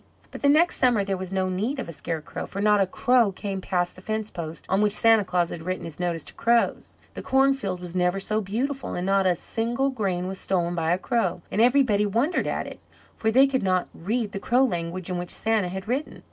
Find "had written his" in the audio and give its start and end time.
5.51-5.99